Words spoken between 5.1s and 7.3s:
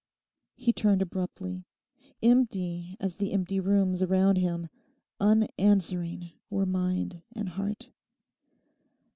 unanswering were mind